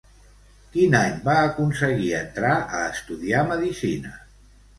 Quin 0.77 0.95
any 0.99 1.19
va 1.27 1.35
aconseguir 1.49 2.07
entrar 2.21 2.55
a 2.79 2.81
estudiar 2.95 3.45
medicina? 3.53 4.17